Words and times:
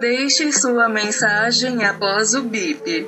Deixe 0.00 0.50
sua 0.52 0.88
mensagem 0.88 1.84
após 1.84 2.34
o 2.34 2.42
bip. 2.42 3.06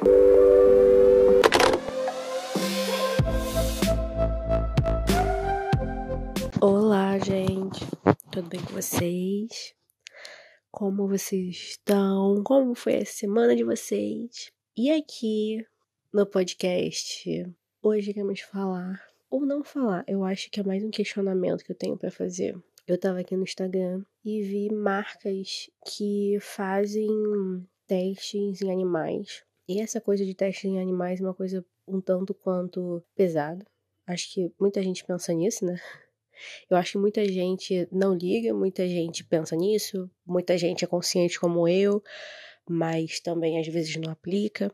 Olá, 6.60 7.18
gente. 7.18 7.84
Tudo 8.30 8.48
bem 8.48 8.60
com 8.60 8.72
vocês? 8.72 9.74
Como 10.70 11.08
vocês 11.08 11.56
estão? 11.56 12.42
Como 12.44 12.74
foi 12.74 12.98
a 12.98 13.04
semana 13.04 13.56
de 13.56 13.64
vocês? 13.64 14.52
E 14.76 14.90
aqui 14.92 15.66
no 16.12 16.24
podcast, 16.24 17.52
hoje 17.82 18.10
iremos 18.10 18.40
falar 18.40 19.02
ou 19.28 19.44
não 19.44 19.64
falar. 19.64 20.04
Eu 20.06 20.24
acho 20.24 20.50
que 20.50 20.60
é 20.60 20.62
mais 20.62 20.84
um 20.84 20.90
questionamento 20.90 21.64
que 21.64 21.72
eu 21.72 21.76
tenho 21.76 21.96
para 21.96 22.10
fazer. 22.10 22.56
Eu 22.86 22.96
tava 22.96 23.18
aqui 23.18 23.36
no 23.36 23.42
Instagram 23.42 24.04
e 24.24 24.42
vi 24.42 24.72
marcas 24.72 25.68
que 25.84 26.38
fazem 26.40 27.08
testes 27.84 28.62
em 28.62 28.70
animais. 28.70 29.42
E 29.68 29.80
essa 29.80 30.00
coisa 30.00 30.24
de 30.24 30.32
testes 30.34 30.66
em 30.66 30.80
animais 30.80 31.20
é 31.20 31.24
uma 31.24 31.34
coisa 31.34 31.66
um 31.88 32.00
tanto 32.00 32.32
quanto 32.32 33.02
pesada. 33.16 33.66
Acho 34.06 34.32
que 34.32 34.52
muita 34.60 34.80
gente 34.84 35.04
pensa 35.04 35.32
nisso, 35.32 35.64
né? 35.64 35.74
Eu 36.70 36.76
acho 36.76 36.92
que 36.92 36.98
muita 36.98 37.24
gente 37.24 37.88
não 37.90 38.14
liga, 38.14 38.54
muita 38.54 38.86
gente 38.86 39.24
pensa 39.24 39.56
nisso, 39.56 40.08
muita 40.24 40.56
gente 40.56 40.84
é 40.84 40.86
consciente 40.86 41.40
como 41.40 41.66
eu, 41.66 42.00
mas 42.68 43.18
também 43.20 43.58
às 43.58 43.66
vezes 43.66 43.96
não 43.96 44.12
aplica. 44.12 44.70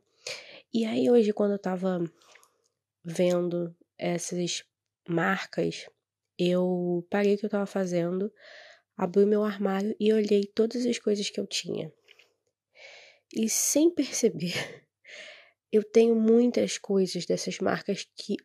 E 0.75 0.85
aí 0.85 1.09
hoje 1.09 1.33
quando 1.33 1.53
eu 1.53 1.59
tava 1.59 2.05
vendo 3.05 3.75
essas 3.97 4.65
marcas, 5.09 5.87
eu 6.51 7.07
parei 7.11 7.35
o 7.35 7.39
que 7.39 7.47
eu 7.47 7.51
tava 7.51 7.67
fazendo, 7.67 8.33
abri 8.97 9.27
meu 9.27 9.45
armário 9.45 9.95
e 9.99 10.13
olhei 10.13 10.45
todas 10.45 10.87
as 10.87 10.99
coisas 10.99 11.29
que 11.31 11.41
eu 11.41 11.47
tinha. 11.47 11.93
E 13.35 13.49
sem 13.49 13.91
perceber, 13.91 14.55
eu 15.73 15.83
tenho 15.83 16.15
muitas 16.15 16.79
coisas 16.79 17.25
dessas 17.25 17.59
marcas 17.59 18.07
que 18.17 18.37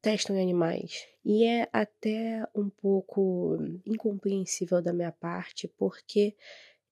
testam 0.00 0.36
em 0.36 0.42
animais. 0.42 1.06
E 1.24 1.44
é 1.44 1.68
até 1.72 2.46
um 2.54 2.68
pouco 2.68 3.56
incompreensível 3.86 4.82
da 4.82 4.92
minha 4.92 5.12
parte, 5.12 5.66
porque 5.78 6.36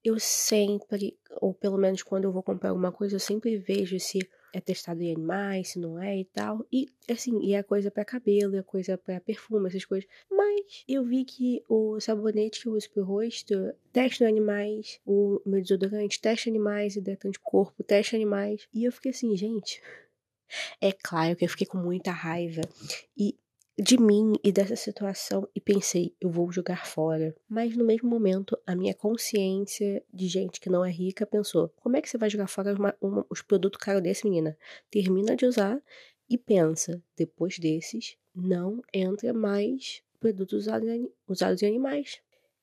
eu 0.02 0.18
sempre, 0.18 1.18
ou 1.40 1.52
pelo 1.52 1.76
menos 1.76 2.02
quando 2.02 2.24
eu 2.24 2.32
vou 2.32 2.42
comprar 2.42 2.70
alguma 2.70 2.90
coisa, 2.90 3.16
eu 3.16 3.20
sempre 3.20 3.58
vejo 3.58 4.00
se 4.00 4.18
é 4.52 4.60
testado 4.60 5.02
em 5.02 5.12
animais, 5.12 5.70
se 5.70 5.78
não 5.78 6.00
é 6.00 6.18
e 6.18 6.24
tal. 6.24 6.66
E 6.70 6.88
assim, 7.10 7.40
e 7.42 7.54
é 7.54 7.62
coisa 7.62 7.90
para 7.90 8.04
cabelo, 8.04 8.56
é 8.56 8.62
coisa 8.62 8.98
para 8.98 9.20
perfume, 9.20 9.68
essas 9.68 9.84
coisas. 9.84 10.08
Mas 10.30 10.84
eu 10.86 11.04
vi 11.04 11.24
que 11.24 11.62
o 11.68 11.98
sabonete 12.00 12.60
que 12.60 12.68
eu 12.68 12.74
uso 12.74 12.90
pro 12.90 13.04
rosto 13.04 13.72
testa 13.92 14.24
em 14.24 14.28
animais, 14.28 15.00
o 15.06 15.40
meu 15.46 15.60
desodorante 15.60 16.20
testa 16.20 16.50
animais, 16.50 16.96
hidratante 16.96 17.40
corpo 17.40 17.82
testa 17.82 18.16
animais. 18.16 18.68
E 18.74 18.84
eu 18.84 18.92
fiquei 18.92 19.10
assim, 19.10 19.34
gente. 19.36 19.80
É 20.80 20.92
claro 20.92 21.34
que 21.34 21.44
eu 21.44 21.48
fiquei 21.48 21.66
com 21.66 21.78
muita 21.78 22.12
raiva. 22.12 22.60
E 23.16 23.34
de 23.82 23.98
mim 23.98 24.34
e 24.44 24.52
dessa 24.52 24.76
situação 24.76 25.48
e 25.54 25.60
pensei, 25.60 26.14
eu 26.20 26.30
vou 26.30 26.52
jogar 26.52 26.86
fora. 26.86 27.34
Mas 27.48 27.76
no 27.76 27.84
mesmo 27.84 28.08
momento, 28.08 28.56
a 28.64 28.76
minha 28.76 28.94
consciência 28.94 30.02
de 30.14 30.28
gente 30.28 30.60
que 30.60 30.70
não 30.70 30.84
é 30.84 30.90
rica 30.90 31.26
pensou: 31.26 31.68
como 31.80 31.96
é 31.96 32.00
que 32.00 32.08
você 32.08 32.16
vai 32.16 32.30
jogar 32.30 32.46
fora 32.46 32.74
uma, 32.74 32.94
uma, 33.00 33.26
os 33.28 33.42
produtos 33.42 33.80
caros 33.80 34.02
desse, 34.02 34.24
menina? 34.24 34.56
Termina 34.88 35.34
de 35.34 35.46
usar 35.46 35.82
e 36.30 36.38
pensa, 36.38 37.02
depois 37.16 37.58
desses, 37.58 38.16
não 38.32 38.80
entra 38.94 39.34
mais 39.34 40.00
produtos 40.20 40.60
usados 40.60 40.88
em, 40.88 41.10
usados 41.26 41.60
em 41.62 41.66
animais. 41.66 42.20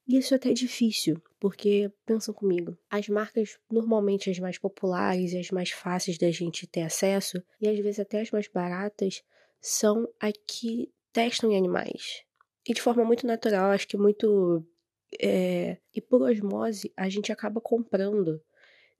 E 0.07 0.17
isso 0.17 0.33
é 0.33 0.37
até 0.37 0.53
difícil, 0.53 1.21
porque 1.37 1.91
pensam 2.05 2.33
comigo, 2.33 2.75
as 2.89 3.09
marcas 3.09 3.59
normalmente 3.69 4.29
as 4.29 4.39
mais 4.39 4.57
populares 4.57 5.33
e 5.33 5.37
as 5.37 5.51
mais 5.51 5.69
fáceis 5.69 6.17
da 6.17 6.31
gente 6.31 6.65
ter 6.65 6.81
acesso, 6.81 7.43
e 7.61 7.67
às 7.67 7.77
vezes 7.77 7.99
até 7.99 8.21
as 8.21 8.31
mais 8.31 8.47
baratas, 8.47 9.21
são 9.61 10.07
a 10.19 10.31
que 10.31 10.89
testam 11.11 11.51
em 11.51 11.57
animais. 11.57 12.23
E 12.67 12.73
de 12.73 12.81
forma 12.81 13.03
muito 13.03 13.25
natural, 13.25 13.71
acho 13.71 13.87
que 13.87 13.97
muito. 13.97 14.63
É, 15.19 15.77
e 15.95 16.01
por 16.01 16.21
osmose, 16.21 16.91
a 16.95 17.09
gente 17.09 17.31
acaba 17.31 17.59
comprando. 17.59 18.41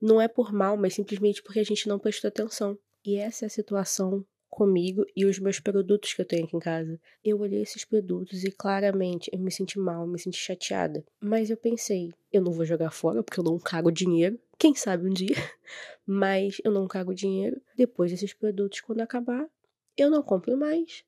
Não 0.02 0.20
é 0.20 0.28
por 0.28 0.54
mal, 0.54 0.78
mas 0.78 0.94
simplesmente 0.94 1.44
porque 1.44 1.60
a 1.60 1.64
gente 1.64 1.88
não 1.88 2.00
prestou 2.00 2.30
atenção. 2.30 2.78
E 3.06 3.18
essa 3.18 3.46
é 3.46 3.48
a 3.48 3.50
situação 3.50 4.26
comigo 4.50 5.06
e 5.16 5.26
os 5.26 5.40
meus 5.40 5.60
produtos 5.60 6.14
que 6.14 6.22
eu 6.22 6.26
tenho 6.26 6.46
aqui 6.46 6.58
em 6.58 6.60
casa. 6.60 7.00
Eu 7.24 7.40
olhei 7.40 7.62
esses 7.62 7.86
produtos 7.86 8.44
e 8.44 8.52
claramente 8.52 9.30
eu 9.32 9.40
me 9.40 9.52
senti 9.52 9.78
mal, 9.78 10.08
me 10.08 10.20
senti 10.20 10.38
chateada. 10.38 11.06
Mas 11.20 11.50
eu 11.50 11.58
pensei, 11.58 12.12
eu 12.32 12.42
não 12.42 12.52
vou 12.52 12.66
jogar 12.66 12.92
fora 12.92 13.24
porque 13.24 13.40
eu 13.40 13.44
não 13.44 13.60
cago 13.60 13.92
dinheiro. 13.92 14.40
Quem 14.58 14.74
sabe 14.76 15.08
um 15.08 15.14
dia. 15.14 15.36
Mas 16.06 16.58
eu 16.64 16.72
não 16.72 16.88
cago 16.88 17.14
dinheiro. 17.14 17.62
Depois 17.78 18.12
desses 18.12 18.34
produtos, 18.34 18.82
quando 18.82 19.02
acabar, 19.02 19.48
eu 19.96 20.10
não 20.10 20.24
compro 20.24 20.58
mais 20.58 21.04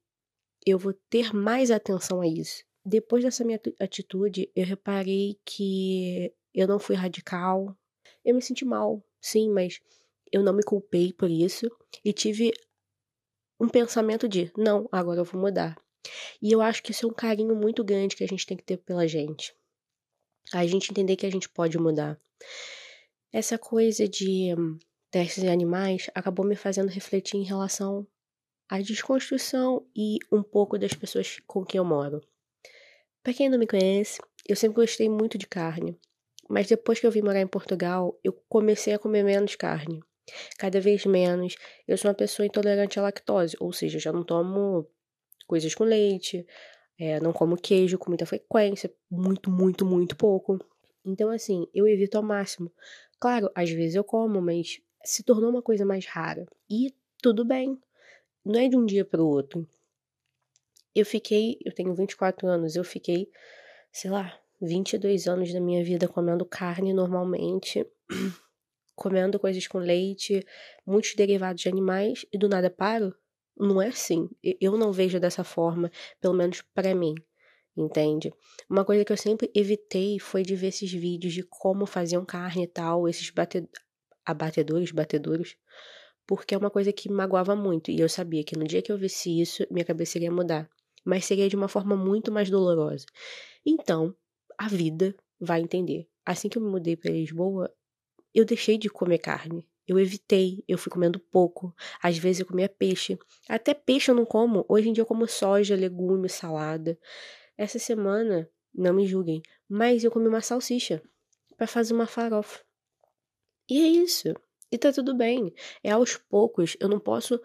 eu 0.66 0.77
vou 0.77 0.94
ter 1.09 1.33
mais 1.33 1.72
atenção 1.72 2.22
a 2.22 2.27
isso. 2.27 2.63
Depois 2.85 3.23
dessa 3.23 3.44
minha 3.44 3.59
atitude, 3.79 4.51
eu 4.55 4.66
reparei 4.66 5.39
que 5.45 6.33
eu 6.53 6.67
não 6.67 6.79
fui 6.79 6.95
radical. 6.95 7.75
Eu 8.23 8.35
me 8.35 8.41
senti 8.41 8.66
mal, 8.66 9.03
sim, 9.19 9.50
mas 9.50 9.79
eu 10.31 10.44
não 10.44 10.53
me 10.53 10.63
culpei 10.63 11.13
por 11.13 11.29
isso 11.29 11.69
e 12.03 12.13
tive 12.13 12.51
um 13.59 13.67
pensamento 13.67 14.27
de, 14.27 14.51
não, 14.57 14.88
agora 14.91 15.19
eu 15.19 15.25
vou 15.25 15.39
mudar. 15.39 15.77
E 16.41 16.51
eu 16.51 16.61
acho 16.61 16.81
que 16.81 16.91
isso 16.91 17.05
é 17.05 17.09
um 17.09 17.13
carinho 17.13 17.55
muito 17.55 17.83
grande 17.83 18.16
que 18.16 18.23
a 18.23 18.27
gente 18.27 18.45
tem 18.45 18.57
que 18.57 18.63
ter 18.63 18.77
pela 18.77 19.07
gente. 19.07 19.55
A 20.53 20.66
gente 20.66 20.89
entender 20.89 21.16
que 21.16 21.25
a 21.25 21.31
gente 21.31 21.47
pode 21.47 21.77
mudar. 21.77 22.19
Essa 23.31 23.57
coisa 23.57 24.07
de 24.07 24.53
hum, 24.57 24.79
testes 25.11 25.44
em 25.44 25.50
animais 25.50 26.09
acabou 26.16 26.45
me 26.45 26.55
fazendo 26.55 26.89
refletir 26.89 27.38
em 27.38 27.44
relação 27.44 28.07
a 28.71 28.79
desconstrução 28.79 29.85
e 29.93 30.17
um 30.31 30.41
pouco 30.41 30.77
das 30.79 30.93
pessoas 30.93 31.41
com 31.45 31.65
quem 31.65 31.77
eu 31.77 31.83
moro. 31.83 32.21
Para 33.21 33.33
quem 33.33 33.49
não 33.49 33.59
me 33.59 33.67
conhece, 33.67 34.17
eu 34.47 34.55
sempre 34.55 34.77
gostei 34.77 35.09
muito 35.09 35.37
de 35.37 35.45
carne, 35.45 35.99
mas 36.49 36.67
depois 36.67 36.97
que 36.97 37.05
eu 37.05 37.11
vim 37.11 37.21
morar 37.21 37.41
em 37.41 37.47
Portugal, 37.47 38.17
eu 38.23 38.31
comecei 38.47 38.93
a 38.93 38.99
comer 38.99 39.23
menos 39.23 39.57
carne. 39.57 39.99
Cada 40.57 40.79
vez 40.79 41.05
menos. 41.05 41.57
Eu 41.85 41.97
sou 41.97 42.09
uma 42.09 42.15
pessoa 42.15 42.45
intolerante 42.45 42.97
à 42.97 43.01
lactose, 43.01 43.57
ou 43.59 43.73
seja, 43.73 43.99
já 43.99 44.13
não 44.13 44.23
tomo 44.23 44.88
coisas 45.45 45.75
com 45.75 45.83
leite, 45.83 46.47
é, 46.97 47.19
não 47.19 47.33
como 47.33 47.57
queijo 47.57 47.97
com 47.97 48.09
muita 48.09 48.25
frequência, 48.25 48.89
muito, 49.09 49.51
muito, 49.51 49.85
muito 49.85 50.15
pouco. 50.15 50.57
Então, 51.03 51.29
assim, 51.29 51.67
eu 51.73 51.85
evito 51.89 52.15
ao 52.15 52.23
máximo. 52.23 52.71
Claro, 53.19 53.51
às 53.53 53.69
vezes 53.69 53.95
eu 53.95 54.03
como, 54.05 54.41
mas 54.41 54.79
se 55.03 55.23
tornou 55.23 55.49
uma 55.49 55.61
coisa 55.61 55.85
mais 55.85 56.05
rara. 56.05 56.45
E 56.69 56.95
tudo 57.21 57.43
bem, 57.43 57.77
não 58.44 58.59
é 58.59 58.68
de 58.68 58.75
um 58.75 58.85
dia 58.85 59.06
para 59.06 59.22
o 59.22 59.28
outro. 59.28 59.68
Eu 60.94 61.06
fiquei, 61.06 61.57
eu 61.63 61.74
tenho 61.74 61.94
24 61.94 62.47
anos, 62.47 62.75
eu 62.75 62.84
fiquei, 62.84 63.29
sei 63.91 64.12
lá, 64.12 64.38
22 64.62 65.28
anos 65.28 65.53
da 65.53 65.59
minha 65.59 65.84
vida 65.84 66.07
comendo 66.07 66.46
carne 66.46 66.94
normalmente, 66.94 67.85
comendo 68.96 69.40
coisas 69.40 69.66
com 69.68 69.80
leite, 69.80 70.46
muitos 70.85 71.16
derivados 71.16 71.62
de 71.62 71.69
animais 71.69 72.25
e 72.31 72.38
do 72.38 72.50
nada 72.50 72.69
paro. 72.69 73.16
Não 73.57 73.81
é 73.81 73.88
assim. 73.88 74.30
Eu 74.59 74.78
não 74.78 74.91
vejo 74.91 75.19
dessa 75.19 75.44
forma, 75.44 75.91
pelo 76.19 76.34
menos 76.34 76.62
para 76.74 76.94
mim, 76.94 77.16
entende? 77.75 78.34
Uma 78.69 78.85
coisa 78.85 79.03
que 79.06 79.12
eu 79.12 79.18
sempre 79.18 79.51
evitei 79.53 80.19
foi 80.19 80.44
de 80.44 80.56
ver 80.56 80.68
esses 80.68 80.91
vídeos 80.91 81.34
de 81.34 81.44
como 81.44 81.85
faziam 81.85 82.25
carne 82.25 82.63
e 82.63 82.68
tal, 82.68 83.07
esses 83.07 83.30
bate... 83.30 83.68
abatedores, 84.25 84.91
batedores, 84.91 85.57
porque 86.31 86.56
é 86.56 86.58
uma 86.58 86.69
coisa 86.69 86.94
que 86.94 87.09
me 87.09 87.16
magoava 87.16 87.58
muito, 87.58 87.92
e 87.92 88.00
eu 88.00 88.08
sabia 88.08 88.42
que 88.42 88.58
no 88.58 88.64
dia 88.64 88.81
que 88.81 88.90
eu 88.90 88.97
visse 88.97 89.42
isso, 89.42 89.68
minha 89.69 89.84
cabeça 89.84 90.18
iria 90.18 90.31
mudar, 90.31 90.69
mas 91.03 91.25
seria 91.25 91.50
de 91.50 91.58
uma 91.58 91.68
forma 91.68 91.94
muito 91.94 92.31
mais 92.31 92.50
dolorosa. 92.50 93.06
Então, 93.66 94.16
a 94.58 94.69
vida 94.69 95.14
vai 95.38 95.59
entender. 95.59 96.08
Assim 96.25 96.47
que 96.47 96.58
eu 96.58 96.62
me 96.62 96.69
mudei 96.69 96.96
para 96.96 97.12
Lisboa, 97.12 97.69
eu 98.33 98.45
deixei 98.45 98.78
de 98.78 98.89
comer 98.89 99.18
carne. 99.18 99.68
Eu 99.86 100.00
evitei, 100.00 100.63
eu 100.69 100.78
fui 100.78 100.89
comendo 100.89 101.19
pouco. 101.19 101.75
Às 102.01 102.18
vezes 102.18 102.39
eu 102.39 102.45
comia 102.45 102.69
peixe. 102.69 103.19
Até 103.50 103.74
peixe 103.74 104.10
eu 104.10 104.16
não 104.16 104.25
como. 104.25 104.66
Hoje 104.69 104.88
em 104.88 104.94
dia 104.94 105.01
eu 105.01 105.06
como 105.06 105.27
soja, 105.27 105.75
legume, 105.75 106.30
salada. 106.30 106.98
Essa 107.57 107.77
semana, 107.77 108.50
não 108.74 108.94
me 108.94 109.06
julguem, 109.06 109.42
mas 109.68 110.06
eu 110.06 110.10
comi 110.10 110.30
uma 110.30 110.39
salsicha 110.39 111.04
para 111.57 111.68
fazer 111.68 111.94
uma 111.94 112.07
farofa. 112.07 112.63
E 113.69 113.81
é 113.81 113.88
isso. 113.89 114.34
E 114.71 114.77
tá 114.77 114.91
tudo 114.91 115.13
bem. 115.13 115.53
É 115.83 115.91
aos 115.91 116.15
poucos. 116.15 116.77
Eu 116.79 116.88
não 116.88 117.00
posso. 117.00 117.39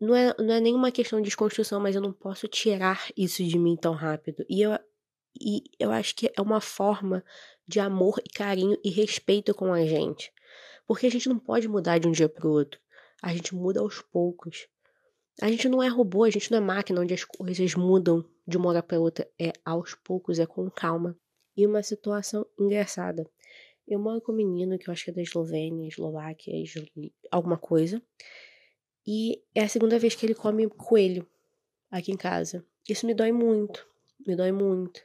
Não 0.00 0.14
é, 0.14 0.34
não 0.38 0.54
é 0.54 0.60
nenhuma 0.60 0.90
questão 0.90 1.20
de 1.20 1.26
desconstrução, 1.26 1.80
mas 1.80 1.94
eu 1.94 2.02
não 2.02 2.12
posso 2.12 2.48
tirar 2.48 3.08
isso 3.16 3.42
de 3.44 3.58
mim 3.58 3.76
tão 3.76 3.94
rápido. 3.94 4.44
E 4.48 4.62
eu, 4.62 4.78
e 5.40 5.64
eu 5.78 5.90
acho 5.90 6.14
que 6.14 6.30
é 6.34 6.40
uma 6.40 6.60
forma 6.60 7.24
de 7.66 7.80
amor 7.80 8.20
e 8.24 8.28
carinho 8.28 8.78
e 8.84 8.90
respeito 8.90 9.54
com 9.54 9.72
a 9.72 9.84
gente. 9.84 10.32
Porque 10.86 11.06
a 11.06 11.10
gente 11.10 11.28
não 11.28 11.38
pode 11.38 11.68
mudar 11.68 11.98
de 11.98 12.06
um 12.06 12.12
dia 12.12 12.28
pro 12.28 12.50
outro. 12.50 12.80
A 13.22 13.32
gente 13.34 13.54
muda 13.54 13.80
aos 13.80 14.00
poucos. 14.00 14.68
A 15.42 15.48
gente 15.48 15.68
não 15.68 15.82
é 15.82 15.88
robô, 15.88 16.24
a 16.24 16.30
gente 16.30 16.50
não 16.50 16.58
é 16.58 16.60
máquina 16.60 17.00
onde 17.00 17.12
as 17.12 17.24
coisas 17.24 17.74
mudam 17.74 18.24
de 18.46 18.56
uma 18.56 18.70
hora 18.70 18.82
para 18.82 18.98
outra. 18.98 19.28
É 19.38 19.52
aos 19.64 19.94
poucos, 19.94 20.38
é 20.38 20.46
com 20.46 20.70
calma. 20.70 21.18
E 21.56 21.66
uma 21.66 21.82
situação 21.82 22.46
engraçada. 22.58 23.28
Eu 23.86 23.98
moro 23.98 24.20
com 24.20 24.32
um 24.32 24.36
menino 24.36 24.78
que 24.78 24.88
eu 24.88 24.92
acho 24.92 25.04
que 25.04 25.10
é 25.10 25.14
da 25.14 25.22
Eslovênia, 25.22 25.88
Eslováquia, 25.88 26.52
alguma 27.30 27.56
coisa. 27.56 28.02
E 29.06 29.40
é 29.54 29.62
a 29.62 29.68
segunda 29.68 29.98
vez 29.98 30.14
que 30.14 30.26
ele 30.26 30.34
come 30.34 30.68
coelho 30.68 31.26
aqui 31.90 32.10
em 32.10 32.16
casa. 32.16 32.64
Isso 32.88 33.06
me 33.06 33.14
dói 33.14 33.30
muito, 33.30 33.86
me 34.26 34.34
dói 34.34 34.50
muito. 34.50 35.00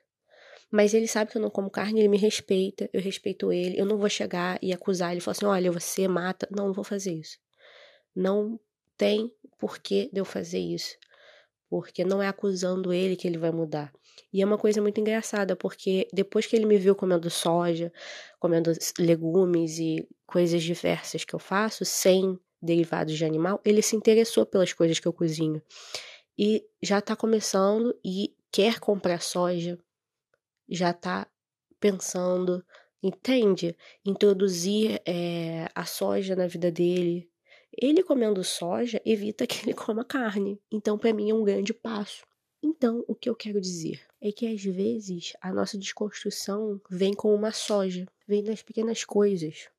Mas 0.72 0.94
ele 0.94 1.08
sabe 1.08 1.30
que 1.30 1.38
eu 1.38 1.42
não 1.42 1.50
como 1.50 1.70
carne, 1.70 2.00
ele 2.00 2.08
me 2.08 2.18
respeita, 2.18 2.90
eu 2.94 3.02
respeito 3.02 3.52
ele. 3.52 3.78
Eu 3.78 3.86
não 3.86 3.98
vou 3.98 4.10
chegar 4.10 4.58
e 4.62 4.72
acusar 4.74 5.12
ele, 5.12 5.20
falar 5.20 5.34
assim: 5.34 5.46
olha, 5.46 5.72
você 5.72 6.08
mata. 6.08 6.48
Não, 6.50 6.68
não 6.68 6.74
vou 6.74 6.84
fazer 6.84 7.14
isso. 7.14 7.38
Não 8.16 8.60
tem 8.98 9.32
porquê 9.60 10.10
de 10.12 10.20
eu 10.20 10.26
fazer 10.26 10.60
isso. 10.60 10.98
Porque 11.72 12.04
não 12.04 12.22
é 12.22 12.28
acusando 12.28 12.92
ele 12.92 13.16
que 13.16 13.26
ele 13.26 13.38
vai 13.38 13.50
mudar. 13.50 13.94
E 14.34 14.42
é 14.42 14.46
uma 14.46 14.58
coisa 14.58 14.82
muito 14.82 15.00
engraçada, 15.00 15.56
porque 15.56 16.06
depois 16.12 16.46
que 16.46 16.54
ele 16.54 16.66
me 16.66 16.78
viu 16.78 16.94
comendo 16.94 17.30
soja, 17.30 17.94
comendo 18.42 18.74
legumes 19.00 19.80
e 19.80 20.06
coisas 20.28 20.62
diversas 20.62 21.24
que 21.24 21.34
eu 21.34 21.40
faço, 21.40 21.86
sem 21.86 22.38
derivados 22.62 23.18
de 23.18 23.24
animal, 23.24 23.62
ele 23.64 23.82
se 23.82 23.96
interessou 23.96 24.46
pelas 24.46 24.74
coisas 24.74 25.00
que 25.00 25.08
eu 25.08 25.14
cozinho. 25.14 25.62
E 26.38 26.62
já 26.84 27.00
tá 27.00 27.16
começando 27.16 27.98
e 28.04 28.36
quer 28.52 28.82
comprar 28.82 29.22
soja, 29.22 29.80
já 30.68 30.92
tá 30.92 31.26
pensando, 31.80 32.66
entende? 33.02 33.78
Introduzir 34.06 35.02
é, 35.06 35.70
a 35.74 35.86
soja 35.86 36.36
na 36.36 36.48
vida 36.48 36.70
dele. 36.70 37.31
Ele 37.74 38.04
comendo 38.04 38.44
soja 38.44 39.02
evita 39.06 39.48
que 39.48 39.64
ele 39.64 39.74
coma 39.76 40.04
carne. 40.04 40.60
Então, 40.72 40.98
para 40.98 41.14
mim, 41.14 41.30
é 41.30 41.34
um 41.34 41.44
grande 41.44 41.74
passo. 41.74 42.26
Então, 42.64 43.04
o 43.08 43.16
que 43.16 43.30
eu 43.30 43.36
quero 43.36 43.60
dizer 43.60 44.02
é 44.22 44.32
que 44.32 44.46
às 44.46 44.64
vezes 44.64 45.34
a 45.42 45.52
nossa 45.52 45.78
desconstrução 45.78 46.80
vem 46.90 47.14
com 47.14 47.34
uma 47.34 47.52
soja, 47.52 48.06
vem 48.28 48.44
das 48.44 48.62
pequenas 48.62 49.04
coisas. 49.04 49.70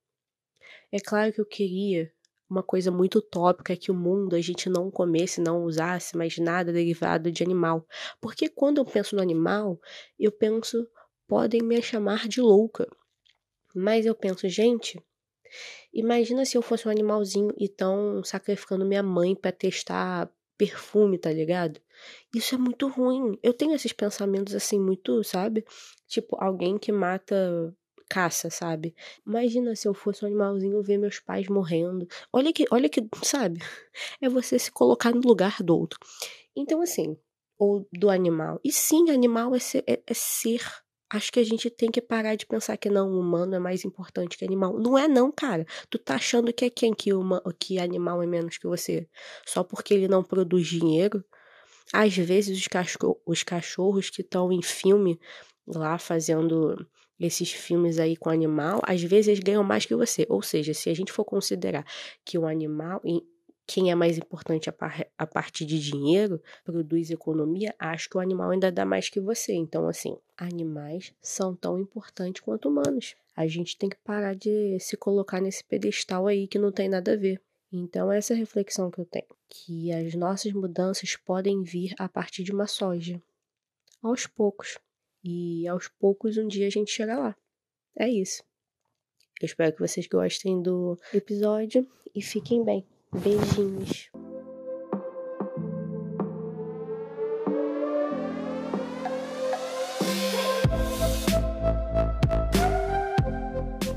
É 0.90 0.98
claro 0.98 1.32
que 1.32 1.40
eu 1.40 1.46
queria 1.46 2.12
uma 2.52 2.62
coisa 2.62 2.90
muito 2.90 3.18
utópica 3.18 3.76
que 3.76 3.90
o 3.90 3.94
mundo 3.94 4.36
a 4.36 4.40
gente 4.40 4.68
não 4.68 4.90
comesse, 4.90 5.40
não 5.40 5.64
usasse 5.64 6.16
mais 6.16 6.36
nada 6.38 6.72
derivado 6.72 7.32
de 7.32 7.42
animal. 7.42 7.86
Porque 8.20 8.48
quando 8.48 8.78
eu 8.78 8.84
penso 8.84 9.16
no 9.16 9.22
animal, 9.22 9.80
eu 10.18 10.30
penso, 10.30 10.86
podem 11.26 11.62
me 11.62 11.80
chamar 11.80 12.28
de 12.28 12.40
louca. 12.40 12.86
Mas 13.74 14.04
eu 14.04 14.14
penso, 14.14 14.46
gente, 14.48 15.02
imagina 15.92 16.44
se 16.44 16.56
eu 16.56 16.62
fosse 16.62 16.86
um 16.88 16.90
animalzinho 16.90 17.52
e 17.58 17.68
tão 17.68 18.22
sacrificando 18.24 18.84
minha 18.84 19.02
mãe 19.02 19.34
para 19.34 19.52
testar 19.52 20.30
perfume, 20.56 21.18
tá 21.18 21.32
ligado? 21.32 21.80
Isso 22.34 22.54
é 22.54 22.58
muito 22.58 22.88
ruim. 22.88 23.38
Eu 23.42 23.52
tenho 23.52 23.74
esses 23.74 23.92
pensamentos 23.92 24.54
assim, 24.54 24.78
muito, 24.78 25.22
sabe? 25.24 25.64
Tipo, 26.06 26.36
alguém 26.40 26.78
que 26.78 26.92
mata 26.92 27.74
caça, 28.08 28.50
sabe? 28.50 28.94
Imagina 29.26 29.74
se 29.74 29.88
eu 29.88 29.94
fosse 29.94 30.22
um 30.24 30.28
animalzinho 30.28 30.82
ver 30.82 30.98
meus 30.98 31.18
pais 31.18 31.48
morrendo. 31.48 32.06
Olha 32.30 32.52
que, 32.52 32.66
olha 32.70 32.88
que, 32.88 33.00
sabe? 33.22 33.60
É 34.20 34.28
você 34.28 34.58
se 34.58 34.70
colocar 34.70 35.12
no 35.12 35.20
lugar 35.20 35.62
do 35.62 35.76
outro. 35.76 35.98
Então, 36.54 36.82
assim, 36.82 37.16
ou 37.58 37.86
do 37.92 38.10
animal. 38.10 38.60
E 38.62 38.70
sim, 38.70 39.10
animal 39.10 39.54
é 39.54 39.58
ser, 39.58 39.84
é, 39.86 40.02
é 40.06 40.14
ser. 40.14 40.62
Acho 41.12 41.30
que 41.30 41.38
a 41.38 41.44
gente 41.44 41.68
tem 41.68 41.90
que 41.90 42.00
parar 42.00 42.36
de 42.36 42.46
pensar 42.46 42.74
que 42.78 42.88
não, 42.88 43.10
humano 43.12 43.54
é 43.54 43.58
mais 43.58 43.84
importante 43.84 44.38
que 44.38 44.44
animal. 44.46 44.78
Não 44.78 44.96
é 44.96 45.06
não, 45.06 45.30
cara. 45.30 45.66
Tu 45.90 45.98
tá 45.98 46.14
achando 46.14 46.50
que 46.54 46.64
é 46.64 46.70
quem 46.70 46.94
que, 46.94 47.12
uma, 47.12 47.42
que 47.58 47.78
animal 47.78 48.22
é 48.22 48.26
menos 48.26 48.56
que 48.56 48.66
você? 48.66 49.06
Só 49.44 49.62
porque 49.62 49.92
ele 49.92 50.08
não 50.08 50.24
produz 50.24 50.66
dinheiro? 50.66 51.22
Às 51.92 52.16
vezes 52.16 52.58
os, 52.58 52.66
cachorro, 52.66 53.20
os 53.26 53.42
cachorros 53.42 54.08
que 54.08 54.22
estão 54.22 54.50
em 54.50 54.62
filme 54.62 55.20
lá 55.66 55.98
fazendo 55.98 56.86
esses 57.20 57.52
filmes 57.52 57.98
aí 57.98 58.16
com 58.16 58.30
animal, 58.30 58.80
às 58.82 59.02
vezes 59.02 59.38
ganham 59.38 59.62
mais 59.62 59.84
que 59.84 59.94
você. 59.94 60.26
Ou 60.30 60.40
seja, 60.40 60.72
se 60.72 60.88
a 60.88 60.94
gente 60.94 61.12
for 61.12 61.26
considerar 61.26 61.84
que 62.24 62.38
o 62.38 62.46
animal, 62.46 63.02
quem 63.72 63.90
é 63.90 63.94
mais 63.94 64.18
importante 64.18 64.68
a, 64.68 64.72
par, 64.72 65.06
a 65.16 65.26
partir 65.26 65.64
de 65.64 65.78
dinheiro, 65.80 66.38
produz 66.62 67.10
economia, 67.10 67.74
acho 67.78 68.06
que 68.10 68.18
o 68.18 68.20
animal 68.20 68.50
ainda 68.50 68.70
dá 68.70 68.84
mais 68.84 69.08
que 69.08 69.18
você. 69.18 69.54
Então, 69.54 69.88
assim, 69.88 70.14
animais 70.36 71.14
são 71.22 71.56
tão 71.56 71.78
importantes 71.78 72.42
quanto 72.42 72.68
humanos. 72.68 73.16
A 73.34 73.46
gente 73.46 73.78
tem 73.78 73.88
que 73.88 73.96
parar 74.04 74.34
de 74.34 74.78
se 74.78 74.94
colocar 74.94 75.40
nesse 75.40 75.64
pedestal 75.64 76.26
aí 76.26 76.46
que 76.46 76.58
não 76.58 76.70
tem 76.70 76.86
nada 76.86 77.14
a 77.14 77.16
ver. 77.16 77.40
Então, 77.72 78.12
essa 78.12 78.34
é 78.34 78.36
a 78.36 78.38
reflexão 78.38 78.90
que 78.90 78.98
eu 78.98 79.06
tenho. 79.06 79.34
Que 79.48 79.90
as 79.90 80.14
nossas 80.14 80.52
mudanças 80.52 81.16
podem 81.16 81.62
vir 81.62 81.94
a 81.98 82.10
partir 82.10 82.42
de 82.42 82.52
uma 82.52 82.66
soja. 82.66 83.22
Aos 84.02 84.26
poucos. 84.26 84.78
E 85.24 85.66
aos 85.66 85.88
poucos, 85.88 86.36
um 86.36 86.46
dia 86.46 86.66
a 86.66 86.70
gente 86.70 86.90
chega 86.90 87.18
lá. 87.18 87.34
É 87.98 88.06
isso. 88.06 88.42
Eu 89.40 89.46
espero 89.46 89.72
que 89.72 89.80
vocês 89.80 90.06
gostem 90.06 90.60
do 90.60 90.98
episódio 91.14 91.88
e 92.14 92.20
fiquem 92.20 92.62
bem. 92.62 92.86
Beijinhos. 93.14 94.10